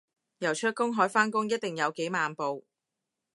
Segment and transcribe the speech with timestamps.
[0.39, 2.65] 游出公海返工一定有幾萬步